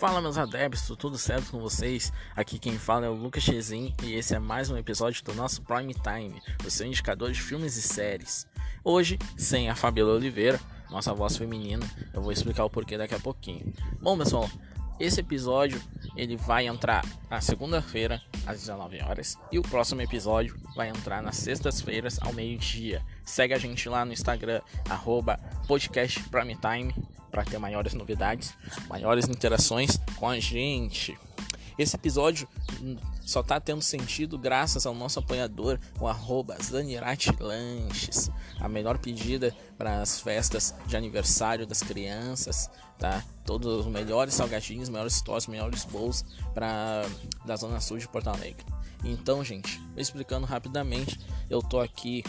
Fala 0.00 0.22
meus 0.22 0.38
adeptos, 0.38 0.96
tudo 0.96 1.18
certo 1.18 1.50
com 1.50 1.60
vocês? 1.60 2.10
Aqui 2.34 2.58
quem 2.58 2.78
fala 2.78 3.04
é 3.04 3.08
o 3.10 3.12
Lucas 3.12 3.42
Chezin 3.42 3.94
e 4.02 4.14
esse 4.14 4.34
é 4.34 4.38
mais 4.38 4.70
um 4.70 4.78
episódio 4.78 5.22
do 5.22 5.34
nosso 5.34 5.60
Prime 5.60 5.92
Time, 5.92 6.40
o 6.66 6.70
seu 6.70 6.86
indicador 6.86 7.30
de 7.30 7.42
filmes 7.42 7.76
e 7.76 7.82
séries. 7.82 8.46
Hoje, 8.82 9.18
sem 9.36 9.68
a 9.68 9.74
Fabiola 9.74 10.14
Oliveira, 10.14 10.58
nossa 10.90 11.12
voz 11.12 11.36
feminina, 11.36 11.86
eu 12.14 12.22
vou 12.22 12.32
explicar 12.32 12.64
o 12.64 12.70
porquê 12.70 12.96
daqui 12.96 13.14
a 13.14 13.20
pouquinho. 13.20 13.74
Bom 14.00 14.16
pessoal, 14.16 14.48
esse 14.98 15.20
episódio 15.20 15.78
ele 16.16 16.34
vai 16.34 16.66
entrar 16.66 17.04
na 17.28 17.42
segunda-feira 17.42 18.22
às 18.46 18.60
19 18.60 19.02
horas 19.02 19.36
e 19.52 19.58
o 19.58 19.62
próximo 19.62 20.00
episódio 20.00 20.58
vai 20.74 20.88
entrar 20.88 21.22
nas 21.22 21.36
sextas-feiras 21.36 22.18
ao 22.22 22.32
meio-dia. 22.32 23.04
Segue 23.22 23.52
a 23.52 23.58
gente 23.58 23.86
lá 23.86 24.04
no 24.06 24.14
Instagram 24.14 24.62
@podcastprimetime 25.68 26.94
para 27.30 27.44
ter 27.44 27.58
maiores 27.58 27.94
novidades, 27.94 28.54
maiores 28.88 29.28
interações 29.28 29.98
com 30.16 30.28
a 30.28 30.38
gente. 30.38 31.18
Esse 31.78 31.96
episódio 31.96 32.46
só 33.22 33.40
está 33.40 33.58
tendo 33.58 33.80
sentido 33.80 34.36
graças 34.36 34.84
ao 34.84 34.94
nosso 34.94 35.18
apoiador, 35.18 35.78
o 35.98 36.06
arroba 36.06 36.56
Zanirati 36.62 37.30
Lanches, 37.40 38.30
a 38.58 38.68
melhor 38.68 38.98
pedida 38.98 39.54
para 39.78 40.02
as 40.02 40.20
festas 40.20 40.74
de 40.86 40.96
aniversário 40.96 41.66
das 41.66 41.82
crianças, 41.82 42.68
tá? 42.98 43.24
Todos 43.46 43.86
os 43.86 43.86
melhores 43.86 44.34
salgadinhos, 44.34 44.90
melhores 44.90 45.22
torres, 45.22 45.46
melhores 45.46 45.84
bolos 45.84 46.22
para 46.52 47.06
da 47.46 47.56
zona 47.56 47.80
sul 47.80 47.96
de 47.96 48.06
Porto 48.06 48.28
Alegre. 48.28 48.66
Então, 49.02 49.42
gente, 49.42 49.80
explicando 49.96 50.46
rapidamente, 50.46 51.18
eu 51.48 51.62
tô 51.62 51.80
aqui 51.80 52.22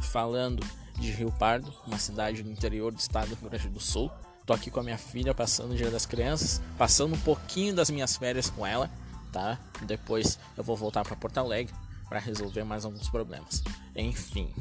falando 0.00 0.64
de 0.98 1.10
Rio 1.10 1.32
Pardo, 1.32 1.74
uma 1.86 1.98
cidade 1.98 2.42
do 2.42 2.50
interior 2.50 2.92
do 2.92 2.98
estado 2.98 3.30
do 3.30 3.34
Rio 3.34 3.50
Grande 3.50 3.68
do 3.68 3.80
Sul. 3.80 4.10
Tô 4.46 4.52
aqui 4.52 4.70
com 4.70 4.78
a 4.78 4.82
minha 4.84 4.96
filha 4.96 5.34
passando 5.34 5.72
o 5.72 5.76
Dia 5.76 5.90
das 5.90 6.06
Crianças, 6.06 6.62
passando 6.78 7.16
um 7.16 7.18
pouquinho 7.18 7.74
das 7.74 7.90
minhas 7.90 8.16
férias 8.16 8.48
com 8.48 8.64
ela, 8.64 8.88
tá? 9.32 9.58
Depois 9.82 10.38
eu 10.56 10.62
vou 10.62 10.76
voltar 10.76 11.02
para 11.02 11.16
Porto 11.16 11.38
Alegre 11.38 11.74
para 12.08 12.20
resolver 12.20 12.62
mais 12.62 12.84
alguns 12.84 13.08
problemas. 13.08 13.64
Enfim. 13.96 14.54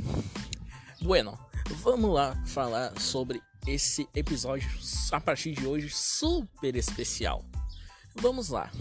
Bueno, 1.00 1.38
vamos 1.84 2.12
lá 2.12 2.36
falar 2.48 3.00
sobre 3.00 3.44
esse 3.68 4.10
episódio 4.16 4.68
a 5.12 5.22
partir 5.22 5.52
de 5.52 5.68
hoje 5.68 5.88
super 5.92 6.76
especial. 6.76 7.46
Vamos 8.16 8.50
lá. 8.50 8.72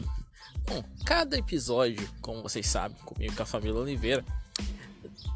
Bom, 0.66 0.82
cada 1.04 1.36
episódio, 1.36 2.08
como 2.22 2.42
vocês 2.42 2.66
sabem, 2.66 2.96
comigo 3.04 3.36
com 3.36 3.42
a 3.42 3.46
família 3.46 3.78
Oliveira, 3.78 4.24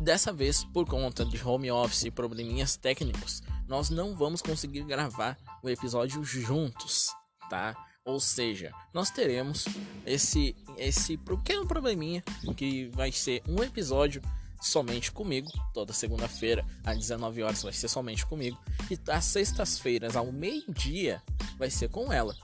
dessa 0.01 0.33
vez 0.33 0.65
por 0.65 0.87
conta 0.87 1.27
de 1.27 1.47
home 1.47 1.71
office 1.71 2.05
e 2.05 2.11
probleminhas 2.11 2.75
técnicos, 2.75 3.43
nós 3.69 3.91
não 3.91 4.17
vamos 4.17 4.41
conseguir 4.41 4.83
gravar 4.85 5.37
o 5.63 5.69
episódio 5.69 6.23
juntos, 6.25 7.09
tá? 7.49 7.77
Ou 8.05 8.19
seja, 8.19 8.73
nós 8.95 9.11
teremos 9.11 9.67
esse 10.07 10.57
esse 10.79 11.17
pequeno 11.17 11.67
probleminha 11.67 12.23
que 12.57 12.89
vai 12.89 13.13
ser 13.13 13.43
um 13.47 13.63
episódio 13.63 14.23
somente 14.61 15.13
comigo, 15.13 15.49
toda 15.73 15.93
segunda-feira 15.93 16.65
às 16.85 16.99
19 16.99 17.43
horas 17.43 17.63
vai 17.63 17.73
ser 17.73 17.89
somente 17.89 18.27
comigo 18.27 18.59
e 18.91 18.99
às 19.11 19.25
sextas-feiras 19.25 20.17
ao 20.17 20.33
meio-dia 20.33 21.23
vai 21.59 21.71
ser 21.71 21.89
com 21.89 22.13
ela, 22.13 22.35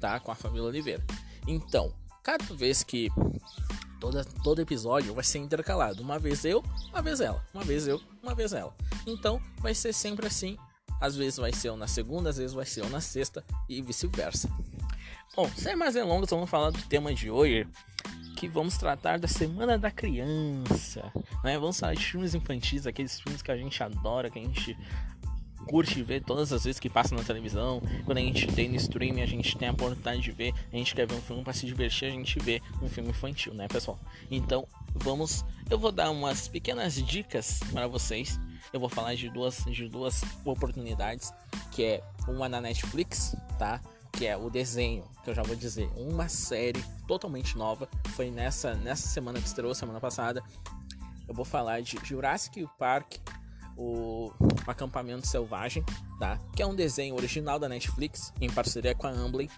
tá? 0.00 0.20
Com 0.20 0.30
a 0.30 0.34
família 0.34 0.64
Oliveira. 0.64 1.04
Então, 1.46 1.92
cada 2.22 2.44
vez 2.54 2.82
que 2.82 3.08
toda 4.00 4.24
todo 4.24 4.60
episódio 4.60 5.14
vai 5.14 5.24
ser 5.24 5.38
intercalado, 5.38 6.02
uma 6.02 6.18
vez 6.18 6.44
eu, 6.44 6.62
uma 6.90 7.02
vez 7.02 7.20
ela, 7.20 7.44
uma 7.52 7.64
vez 7.64 7.88
eu, 7.88 8.00
uma 8.22 8.34
vez 8.34 8.52
ela. 8.52 8.74
Então, 9.06 9.40
vai 9.58 9.74
ser 9.74 9.92
sempre 9.92 10.26
assim 10.26 10.56
às 11.00 11.16
vezes 11.16 11.38
vai 11.38 11.52
ser 11.52 11.70
um 11.70 11.76
na 11.76 11.86
segunda, 11.86 12.30
às 12.30 12.36
vezes 12.36 12.54
vai 12.54 12.66
ser 12.66 12.84
um 12.84 12.88
na 12.88 13.00
sexta 13.00 13.44
e 13.68 13.82
vice-versa. 13.82 14.48
Bom, 15.34 15.48
sem 15.56 15.76
mais 15.76 15.94
delongas, 15.94 16.30
vamos 16.30 16.48
falar 16.48 16.70
do 16.70 16.82
tema 16.82 17.12
de 17.12 17.30
hoje, 17.30 17.66
que 18.36 18.48
vamos 18.48 18.76
tratar 18.78 19.18
da 19.18 19.28
Semana 19.28 19.78
da 19.78 19.90
Criança. 19.90 21.12
Né? 21.42 21.58
Vamos 21.58 21.78
falar 21.78 21.94
de 21.94 22.04
filmes 22.04 22.34
infantis, 22.34 22.86
aqueles 22.86 23.20
filmes 23.20 23.42
que 23.42 23.50
a 23.50 23.56
gente 23.56 23.82
adora, 23.82 24.30
que 24.30 24.38
a 24.38 24.42
gente 24.42 24.76
curte 25.66 26.02
ver 26.02 26.22
todas 26.22 26.52
as 26.52 26.64
vezes 26.64 26.78
que 26.78 26.88
passa 26.88 27.14
na 27.14 27.22
televisão. 27.22 27.82
Quando 28.04 28.18
a 28.18 28.20
gente 28.20 28.46
tem 28.48 28.68
no 28.68 28.76
streaming, 28.76 29.22
a 29.22 29.26
gente 29.26 29.56
tem 29.58 29.68
a 29.68 29.72
oportunidade 29.72 30.20
de 30.22 30.30
ver, 30.30 30.54
a 30.72 30.76
gente 30.76 30.94
quer 30.94 31.06
ver 31.06 31.16
um 31.16 31.20
filme 31.20 31.42
para 31.42 31.52
se 31.52 31.66
divertir, 31.66 32.08
a 32.08 32.12
gente 32.12 32.38
vê 32.38 32.62
um 32.80 32.88
filme 32.88 33.10
infantil, 33.10 33.52
né, 33.52 33.66
pessoal? 33.68 33.98
Então, 34.30 34.66
vamos, 34.94 35.44
eu 35.68 35.78
vou 35.78 35.90
dar 35.90 36.10
umas 36.10 36.48
pequenas 36.48 36.94
dicas 36.94 37.60
para 37.72 37.86
vocês 37.86 38.38
eu 38.72 38.80
vou 38.80 38.88
falar 38.88 39.14
de 39.14 39.28
duas, 39.28 39.64
de 39.64 39.88
duas 39.88 40.22
oportunidades, 40.44 41.32
que 41.70 41.84
é 41.84 42.04
uma 42.28 42.48
na 42.48 42.60
Netflix, 42.60 43.36
tá? 43.58 43.80
Que 44.12 44.26
é 44.26 44.36
o 44.36 44.48
desenho, 44.48 45.04
que 45.22 45.30
eu 45.30 45.34
já 45.34 45.42
vou 45.42 45.56
dizer, 45.56 45.90
uma 45.96 46.28
série 46.28 46.82
totalmente 47.06 47.56
nova. 47.56 47.88
Foi 48.14 48.30
nessa, 48.30 48.74
nessa 48.74 49.08
semana 49.08 49.40
que 49.40 49.46
estreou, 49.46 49.74
semana 49.74 50.00
passada. 50.00 50.42
Eu 51.28 51.34
vou 51.34 51.44
falar 51.44 51.82
de 51.82 51.98
Jurassic 52.02 52.66
Park, 52.78 53.16
o 53.76 54.32
Acampamento 54.66 55.26
Selvagem, 55.26 55.84
tá? 56.18 56.38
Que 56.54 56.62
é 56.62 56.66
um 56.66 56.74
desenho 56.74 57.14
original 57.14 57.58
da 57.58 57.68
Netflix, 57.68 58.32
em 58.40 58.50
parceria 58.50 58.94
com 58.94 59.06
a 59.06 59.10
Amblin, 59.10 59.50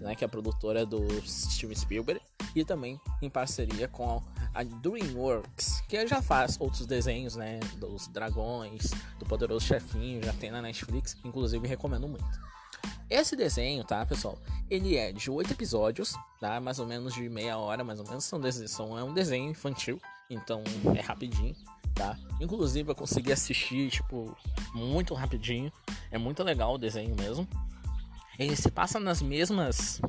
né? 0.00 0.14
Que 0.14 0.24
é 0.24 0.26
a 0.26 0.28
produtora 0.28 0.86
do 0.86 1.06
Steven 1.26 1.76
Spielberg, 1.76 2.20
e 2.54 2.64
também 2.64 2.98
em 3.20 3.28
parceria 3.28 3.86
com 3.86 4.16
a 4.18 4.35
DreamWorks, 4.64 5.82
que 5.88 6.06
já 6.06 6.22
faz 6.22 6.56
outros 6.60 6.86
desenhos, 6.86 7.36
né? 7.36 7.60
Dos 7.76 8.08
dragões, 8.08 8.90
do 9.18 9.26
poderoso 9.26 9.66
chefinho, 9.66 10.22
já 10.22 10.32
tem 10.32 10.50
na 10.50 10.62
Netflix, 10.62 11.16
inclusive 11.24 11.66
recomendo 11.66 12.08
muito. 12.08 12.24
Esse 13.08 13.36
desenho, 13.36 13.84
tá, 13.84 14.04
pessoal? 14.04 14.38
Ele 14.68 14.96
é 14.96 15.12
de 15.12 15.30
oito 15.30 15.52
episódios, 15.52 16.14
tá? 16.40 16.60
Mais 16.60 16.78
ou 16.78 16.86
menos 16.86 17.14
de 17.14 17.28
meia 17.28 17.56
hora, 17.56 17.84
mais 17.84 18.00
ou 18.00 18.06
menos. 18.06 18.24
São, 18.24 18.40
são, 18.66 18.98
é 18.98 19.04
um 19.04 19.14
desenho 19.14 19.50
infantil, 19.50 20.00
então 20.28 20.64
é 20.96 21.00
rapidinho, 21.00 21.54
tá? 21.94 22.18
Inclusive 22.40 22.90
eu 22.90 22.94
consegui 22.94 23.32
assistir, 23.32 23.90
tipo, 23.90 24.36
muito 24.74 25.14
rapidinho. 25.14 25.72
É 26.10 26.18
muito 26.18 26.42
legal 26.42 26.74
o 26.74 26.78
desenho 26.78 27.14
mesmo. 27.14 27.46
Ele 28.38 28.56
se 28.56 28.70
passa 28.70 28.98
nas 28.98 29.22
mesmas, 29.22 30.00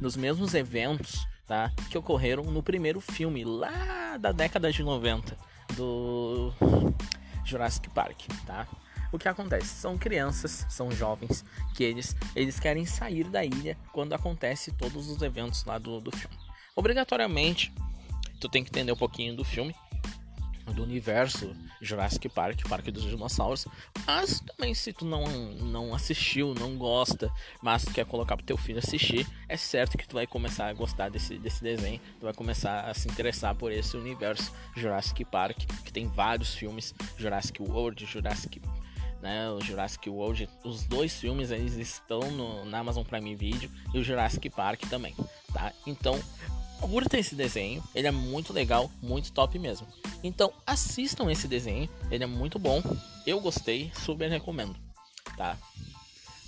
nos 0.00 0.14
mesmos 0.14 0.52
eventos 0.54 1.26
tá? 1.46 1.72
Que 1.90 1.98
ocorreram 1.98 2.44
no 2.44 2.62
primeiro 2.62 3.00
filme 3.00 3.44
lá 3.44 4.16
da 4.18 4.32
década 4.32 4.72
de 4.72 4.82
90 4.82 5.36
do 5.76 6.52
Jurassic 7.44 7.88
Park, 7.90 8.22
tá? 8.46 8.66
O 9.12 9.18
que 9.18 9.28
acontece? 9.28 9.68
São 9.68 9.96
crianças, 9.96 10.66
são 10.68 10.90
jovens, 10.90 11.44
que 11.74 11.84
eles, 11.84 12.16
eles 12.34 12.58
querem 12.58 12.84
sair 12.84 13.24
da 13.24 13.44
ilha 13.44 13.78
quando 13.92 14.12
acontece 14.12 14.72
todos 14.72 15.08
os 15.08 15.22
eventos 15.22 15.64
lá 15.64 15.78
do, 15.78 16.00
do 16.00 16.10
filme. 16.10 16.36
Obrigatoriamente, 16.74 17.72
tu 18.40 18.48
tem 18.48 18.64
que 18.64 18.70
entender 18.70 18.90
um 18.90 18.96
pouquinho 18.96 19.36
do 19.36 19.44
filme, 19.44 19.74
do 20.74 20.82
universo 20.82 21.54
Jurassic 21.80 22.28
Park, 22.28 22.68
Parque 22.68 22.90
dos 22.90 23.04
Dinossauros. 23.04 23.66
Mas 24.06 24.40
também 24.40 24.74
se 24.74 24.92
tu 24.92 25.04
não, 25.04 25.24
não 25.26 25.94
assistiu, 25.94 26.54
não 26.54 26.76
gosta, 26.76 27.32
mas 27.62 27.84
quer 27.84 28.04
colocar 28.04 28.36
pro 28.36 28.44
teu 28.44 28.56
filho 28.56 28.78
assistir, 28.78 29.26
é 29.48 29.56
certo 29.56 29.96
que 29.96 30.06
tu 30.06 30.14
vai 30.14 30.26
começar 30.26 30.68
a 30.68 30.72
gostar 30.72 31.08
desse, 31.08 31.38
desse 31.38 31.62
desenho, 31.62 32.00
tu 32.18 32.24
vai 32.24 32.34
começar 32.34 32.82
a 32.82 32.94
se 32.94 33.08
interessar 33.08 33.54
por 33.54 33.72
esse 33.72 33.96
universo 33.96 34.52
Jurassic 34.76 35.24
Park, 35.24 35.58
que 35.84 35.92
tem 35.92 36.06
vários 36.06 36.54
filmes, 36.54 36.94
Jurassic 37.16 37.62
World, 37.62 38.04
Jurassic 38.04 38.60
né, 39.24 39.50
o 39.50 39.58
Jurassic 39.58 40.10
World, 40.10 40.48
os 40.62 40.84
dois 40.84 41.18
filmes 41.18 41.50
eles 41.50 41.76
estão 41.76 42.20
no, 42.32 42.66
na 42.66 42.80
Amazon 42.80 43.02
Prime 43.02 43.34
Video 43.34 43.70
e 43.94 43.98
o 43.98 44.04
Jurassic 44.04 44.50
Park 44.50 44.82
também, 44.90 45.14
tá? 45.50 45.72
Então, 45.86 46.20
curta 46.88 47.18
esse 47.18 47.34
desenho, 47.34 47.82
ele 47.94 48.06
é 48.06 48.10
muito 48.10 48.52
legal, 48.52 48.90
muito 49.02 49.32
top 49.32 49.58
mesmo. 49.58 49.86
Então 50.22 50.52
assistam 50.66 51.32
esse 51.32 51.48
desenho, 51.48 51.88
ele 52.10 52.24
é 52.24 52.26
muito 52.26 52.58
bom, 52.58 52.82
eu 53.26 53.40
gostei, 53.40 53.90
super 53.94 54.30
recomendo, 54.30 54.76
tá? 55.34 55.56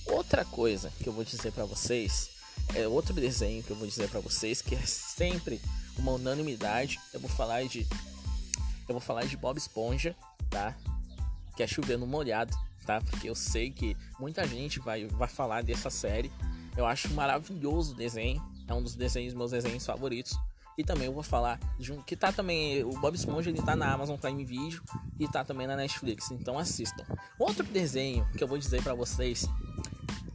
Outra 0.07 0.45
coisa 0.45 0.93
que 1.03 1.09
eu 1.09 1.13
vou 1.13 1.25
dizer 1.25 1.53
para 1.53 1.65
vocês 1.65 2.31
é 2.75 2.87
outro 2.87 3.15
desenho 3.15 3.63
que 3.63 3.71
eu 3.71 3.77
vou 3.77 3.89
dizer 3.89 4.11
para 4.11 4.21
vocês 4.21 4.61
que 4.61 4.75
é 4.75 4.83
sempre 4.85 5.59
uma 5.97 6.13
unanimidade. 6.13 7.01
Eu 7.15 7.21
vou 7.21 7.31
falar 7.31 7.65
de 7.65 7.87
eu 8.89 8.95
vou 8.95 9.01
falar 9.01 9.25
de 9.25 9.37
Bob 9.39 9.57
Esponja, 9.57 10.15
tá? 10.51 10.77
Que 11.57 11.63
é 11.63 11.67
chovendo 11.67 12.07
molhado, 12.07 12.55
tá? 12.85 13.01
Porque 13.01 13.29
eu 13.29 13.35
sei 13.35 13.71
que 13.71 13.97
muita 14.21 14.47
gente 14.47 14.81
vai 14.81 15.07
vai 15.07 15.29
falar 15.29 15.63
dessa 15.63 15.89
série. 15.89 16.31
Eu 16.77 16.85
acho 16.85 17.09
maravilhoso 17.15 17.95
o 17.95 17.97
desenho 17.97 18.43
é 18.67 18.75
um 18.75 18.83
dos 18.83 18.95
desenhos, 18.95 19.35
meus 19.35 19.51
desenhos 19.51 19.85
favoritos. 19.85 20.39
E 20.79 20.85
também 20.85 21.07
eu 21.07 21.13
vou 21.13 21.23
falar 21.23 21.59
de 21.79 21.93
um 21.93 22.03
que 22.03 22.15
tá 22.15 22.31
também. 22.31 22.85
O 22.85 22.91
Bob 23.01 23.15
Esponja 23.15 23.49
ele 23.49 23.63
tá 23.63 23.75
na 23.75 23.93
Amazon 23.93 24.19
Prime 24.19 24.45
Video 24.45 24.83
e 25.19 25.27
tá 25.27 25.43
também 25.43 25.67
na 25.67 25.75
Netflix. 25.75 26.31
Então 26.31 26.59
assistam. 26.59 27.05
Outro 27.39 27.65
desenho 27.65 28.27
que 28.37 28.45
eu 28.45 28.49
vou 28.49 28.59
dizer 28.59 28.83
para 28.83 28.95
vocês. 28.95 29.47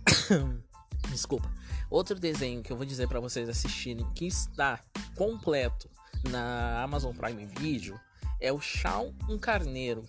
Desculpa. 1.11 1.51
Outro 1.89 2.19
desenho 2.19 2.63
que 2.63 2.71
eu 2.71 2.77
vou 2.77 2.85
dizer 2.85 3.07
para 3.07 3.19
vocês 3.19 3.47
assistirem 3.49 4.07
que 4.15 4.25
está 4.25 4.79
completo 5.15 5.89
na 6.29 6.81
Amazon 6.81 7.13
Prime 7.13 7.45
Video 7.45 7.99
é 8.39 8.51
o 8.51 8.59
Chão 8.59 9.13
um 9.29 9.37
Carneiro. 9.37 10.03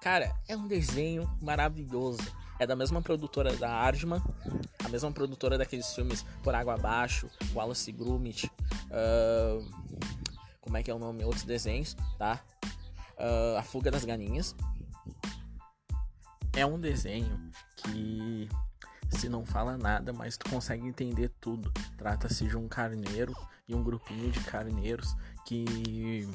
Cara, 0.00 0.34
é 0.46 0.56
um 0.56 0.68
desenho 0.68 1.28
maravilhoso. 1.40 2.22
É 2.62 2.66
da 2.66 2.76
mesma 2.76 3.02
produtora 3.02 3.56
da 3.56 3.68
Ardman, 3.68 4.22
a 4.84 4.88
mesma 4.88 5.10
produtora 5.10 5.58
daqueles 5.58 5.92
filmes 5.92 6.24
Por 6.44 6.54
Água 6.54 6.74
Abaixo, 6.74 7.28
Wallace 7.52 7.90
Gromit, 7.90 8.46
uh, 8.86 9.68
como 10.60 10.76
é 10.76 10.82
que 10.84 10.88
é 10.88 10.94
o 10.94 10.98
nome? 10.98 11.24
Outros 11.24 11.42
desenhos, 11.42 11.96
tá? 12.16 12.40
Uh, 13.18 13.58
a 13.58 13.64
Fuga 13.64 13.90
das 13.90 14.04
Galinhas. 14.04 14.54
É 16.52 16.64
um 16.64 16.78
desenho 16.78 17.50
que 17.78 18.48
se 19.10 19.28
não 19.28 19.44
fala 19.44 19.76
nada, 19.76 20.12
mas 20.12 20.36
tu 20.36 20.48
consegue 20.48 20.86
entender 20.86 21.32
tudo. 21.40 21.72
Trata-se 21.98 22.46
de 22.46 22.56
um 22.56 22.68
carneiro 22.68 23.34
e 23.66 23.74
um 23.74 23.82
grupinho 23.82 24.30
de 24.30 24.38
carneiros 24.38 25.16
que 25.44 26.28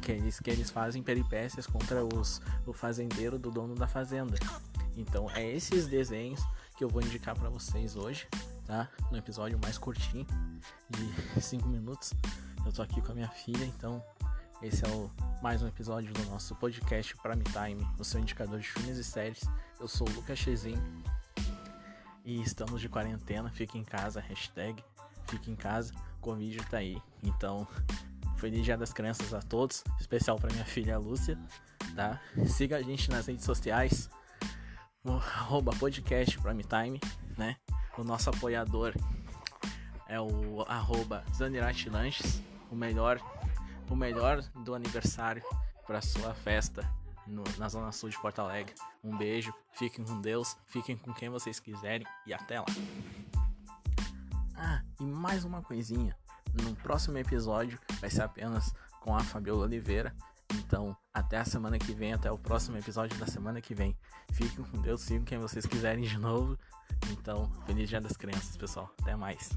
que 0.00 0.12
eles, 0.12 0.40
que 0.40 0.50
eles 0.50 0.70
fazem 0.70 1.02
peripécias 1.02 1.66
contra 1.66 2.04
os, 2.04 2.40
o 2.66 2.72
fazendeiro 2.72 3.38
do 3.38 3.50
dono 3.50 3.74
da 3.74 3.86
fazenda. 3.86 4.36
Então 4.96 5.30
é 5.30 5.44
esses 5.44 5.86
desenhos 5.86 6.40
que 6.76 6.84
eu 6.84 6.88
vou 6.88 7.02
indicar 7.02 7.36
para 7.38 7.48
vocês 7.48 7.96
hoje, 7.96 8.26
tá? 8.66 8.88
No 9.10 9.16
episódio 9.16 9.58
mais 9.62 9.78
curtinho 9.78 10.26
de 10.90 11.40
5 11.40 11.68
minutos. 11.68 12.12
Eu 12.64 12.72
tô 12.72 12.82
aqui 12.82 13.00
com 13.00 13.12
a 13.12 13.14
minha 13.14 13.28
filha, 13.28 13.64
então 13.64 14.02
esse 14.62 14.84
é 14.84 14.88
o 14.88 15.10
mais 15.42 15.62
um 15.62 15.68
episódio 15.68 16.12
do 16.12 16.24
nosso 16.30 16.54
podcast 16.56 17.14
Prime 17.16 17.44
Time, 17.44 17.86
o 17.98 18.04
seu 18.04 18.20
indicador 18.20 18.58
de 18.58 18.68
filmes 18.68 18.96
e 18.96 19.04
séries. 19.04 19.42
Eu 19.78 19.86
sou 19.86 20.08
o 20.08 20.12
Lucas 20.12 20.38
Chezin 20.38 20.80
e 22.24 22.40
estamos 22.40 22.80
de 22.80 22.88
quarentena, 22.88 23.50
fique 23.50 23.78
em 23.78 23.84
casa, 23.84 24.20
hashtag 24.20 24.82
fique 25.28 25.50
em 25.50 25.56
casa, 25.56 25.92
Covid 26.20 26.58
tá 26.66 26.78
aí. 26.78 27.00
Então, 27.22 27.66
feliz 28.36 28.64
dia 28.64 28.76
das 28.76 28.92
crianças 28.92 29.32
a 29.34 29.40
todos, 29.40 29.84
especial 30.00 30.38
para 30.38 30.52
minha 30.52 30.64
filha 30.64 30.98
Lúcia, 30.98 31.38
tá? 31.94 32.20
Siga 32.46 32.76
a 32.76 32.82
gente 32.82 33.10
nas 33.10 33.26
redes 33.26 33.44
sociais, 33.44 34.08
arroba 35.12 35.72
podcast 35.78 36.38
Prime 36.38 36.64
Time, 36.64 37.00
né? 37.36 37.56
O 37.98 38.04
nosso 38.04 38.30
apoiador 38.30 38.94
é 40.08 40.18
o 40.18 40.62
arroba 40.66 41.22
Zanirati 41.34 41.90
Lanches, 41.90 42.42
o 42.70 42.74
melhor, 42.74 43.20
o 43.90 43.94
melhor 43.94 44.42
do 44.64 44.74
aniversário 44.74 45.42
para 45.86 46.00
sua 46.00 46.34
festa 46.34 46.90
no, 47.26 47.44
na 47.58 47.68
Zona 47.68 47.92
Sul 47.92 48.08
de 48.08 48.18
Porto 48.18 48.40
Alegre. 48.40 48.74
Um 49.02 49.16
beijo, 49.16 49.52
fiquem 49.72 50.04
com 50.04 50.20
Deus, 50.20 50.56
fiquem 50.66 50.96
com 50.96 51.12
quem 51.12 51.28
vocês 51.28 51.60
quiserem 51.60 52.06
e 52.26 52.32
até 52.32 52.60
lá. 52.60 52.66
Ah, 54.56 54.82
e 54.98 55.04
mais 55.04 55.44
uma 55.44 55.62
coisinha. 55.62 56.16
No 56.62 56.74
próximo 56.76 57.18
episódio 57.18 57.78
vai 58.00 58.08
ser 58.08 58.22
apenas 58.22 58.72
com 59.00 59.14
a 59.14 59.20
Fabiola 59.20 59.64
Oliveira. 59.64 60.14
Então, 60.58 60.96
até 61.12 61.38
a 61.38 61.44
semana 61.44 61.78
que 61.78 61.92
vem, 61.92 62.12
até 62.12 62.30
o 62.30 62.38
próximo 62.38 62.76
episódio 62.76 63.18
da 63.18 63.26
semana 63.26 63.60
que 63.60 63.74
vem. 63.74 63.96
Fiquem 64.32 64.64
com 64.64 64.80
Deus, 64.80 65.02
sigam 65.02 65.24
quem 65.24 65.38
vocês 65.38 65.66
quiserem 65.66 66.04
de 66.04 66.18
novo. 66.18 66.58
Então, 67.10 67.50
feliz 67.66 67.88
dia 67.88 68.00
das 68.00 68.16
crianças, 68.16 68.56
pessoal. 68.56 68.90
Até 69.00 69.14
mais. 69.16 69.50